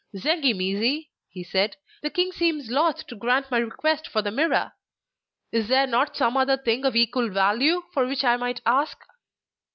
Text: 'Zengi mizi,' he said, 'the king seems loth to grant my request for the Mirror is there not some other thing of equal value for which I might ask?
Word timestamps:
'Zengi 0.15 0.51
mizi,' 0.55 1.11
he 1.29 1.43
said, 1.43 1.75
'the 2.01 2.09
king 2.09 2.31
seems 2.31 2.71
loth 2.71 3.05
to 3.05 3.15
grant 3.15 3.51
my 3.51 3.59
request 3.59 4.07
for 4.07 4.23
the 4.23 4.31
Mirror 4.31 4.73
is 5.51 5.67
there 5.67 5.85
not 5.85 6.17
some 6.17 6.35
other 6.35 6.57
thing 6.57 6.85
of 6.85 6.95
equal 6.95 7.29
value 7.29 7.83
for 7.93 8.07
which 8.07 8.23
I 8.23 8.35
might 8.35 8.61
ask? 8.65 8.97